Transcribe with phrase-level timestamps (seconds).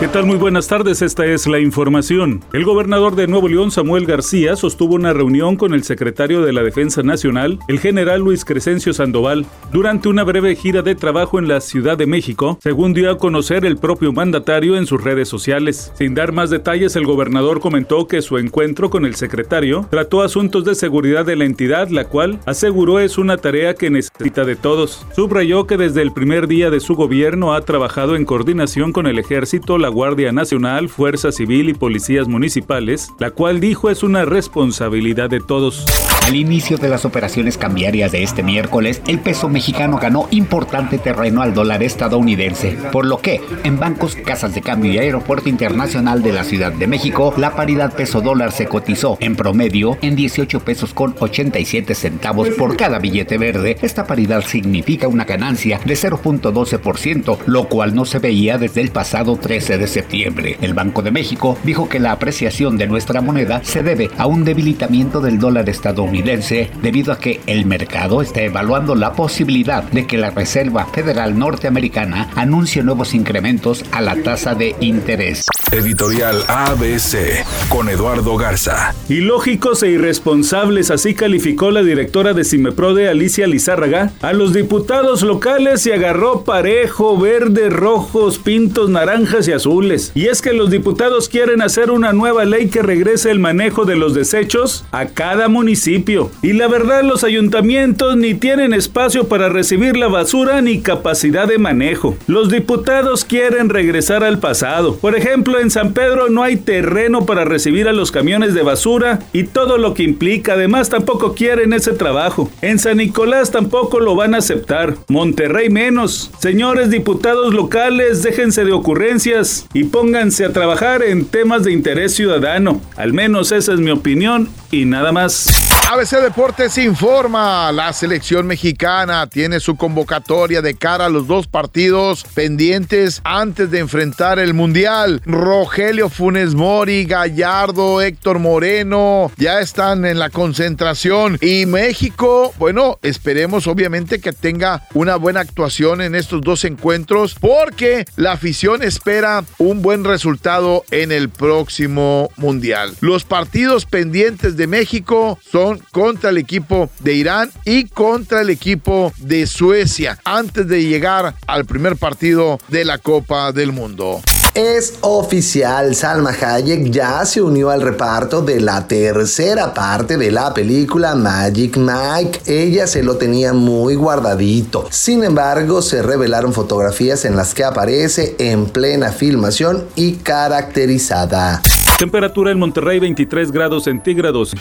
[0.00, 0.26] ¿Qué tal?
[0.26, 2.44] Muy buenas tardes, esta es la información.
[2.52, 6.62] El gobernador de Nuevo León, Samuel García, sostuvo una reunión con el secretario de la
[6.62, 11.60] Defensa Nacional, el general Luis Crescencio Sandoval, durante una breve gira de trabajo en la
[11.60, 15.90] Ciudad de México, según dio a conocer el propio mandatario en sus redes sociales.
[15.98, 20.64] Sin dar más detalles, el gobernador comentó que su encuentro con el secretario trató asuntos
[20.64, 25.04] de seguridad de la entidad, la cual aseguró es una tarea que necesita de todos.
[25.16, 29.18] Subrayó que desde el primer día de su gobierno ha trabajado en coordinación con el
[29.18, 35.30] ejército, la Guardia Nacional, Fuerza Civil y policías municipales, la cual dijo es una responsabilidad
[35.30, 35.84] de todos.
[36.26, 41.40] Al inicio de las operaciones cambiarias de este miércoles, el peso mexicano ganó importante terreno
[41.40, 46.32] al dólar estadounidense, por lo que en bancos, casas de cambio y aeropuerto internacional de
[46.32, 50.92] la Ciudad de México, la paridad peso dólar se cotizó en promedio en 18 pesos
[50.92, 53.78] con 87 centavos por cada billete verde.
[53.80, 59.36] Esta paridad significa una ganancia de 0.12%, lo cual no se veía desde el pasado
[59.36, 60.56] 13 de septiembre.
[60.60, 64.44] El Banco de México dijo que la apreciación de nuestra moneda se debe a un
[64.44, 70.18] debilitamiento del dólar estadounidense debido a que el mercado está evaluando la posibilidad de que
[70.18, 75.44] la Reserva Federal Norteamericana anuncie nuevos incrementos a la tasa de interés.
[75.70, 78.94] Editorial ABC con Eduardo Garza.
[79.10, 85.86] Ilógicos e irresponsables, así calificó la directora de Cimeprode, Alicia Lizárraga, a los diputados locales
[85.86, 90.12] y agarró parejo, verde, rojos, pintos, naranjas y azules.
[90.14, 93.96] Y es que los diputados quieren hacer una nueva ley que regrese el manejo de
[93.96, 96.30] los desechos a cada municipio.
[96.40, 101.58] Y la verdad, los ayuntamientos ni tienen espacio para recibir la basura ni capacidad de
[101.58, 102.16] manejo.
[102.26, 104.96] Los diputados quieren regresar al pasado.
[104.96, 105.14] Por
[105.60, 109.78] en San Pedro no hay terreno para recibir a los camiones de basura y todo
[109.78, 110.54] lo que implica.
[110.54, 112.50] Además, tampoco quieren ese trabajo.
[112.62, 114.96] En San Nicolás tampoco lo van a aceptar.
[115.08, 116.30] Monterrey menos.
[116.38, 122.80] Señores diputados locales, déjense de ocurrencias y pónganse a trabajar en temas de interés ciudadano.
[122.96, 125.46] Al menos esa es mi opinión y nada más.
[125.90, 132.24] ABC Deportes informa, la selección mexicana tiene su convocatoria de cara a los dos partidos
[132.34, 135.22] pendientes antes de enfrentar el Mundial.
[135.48, 143.66] Rogelio Funes Mori, Gallardo, Héctor Moreno ya están en la concentración y México, bueno, esperemos
[143.66, 149.80] obviamente que tenga una buena actuación en estos dos encuentros porque la afición espera un
[149.80, 152.94] buen resultado en el próximo Mundial.
[153.00, 159.14] Los partidos pendientes de México son contra el equipo de Irán y contra el equipo
[159.16, 164.20] de Suecia antes de llegar al primer partido de la Copa del Mundo.
[164.58, 170.52] Es oficial, Salma Hayek ya se unió al reparto de la tercera parte de la
[170.52, 172.40] película Magic Mike.
[172.44, 174.88] Ella se lo tenía muy guardadito.
[174.90, 181.62] Sin embargo, se revelaron fotografías en las que aparece en plena filmación y caracterizada.
[181.96, 184.56] Temperatura en Monterrey 23 grados centígrados.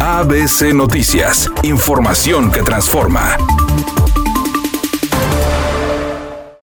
[0.00, 3.36] ABC Noticias, información que transforma.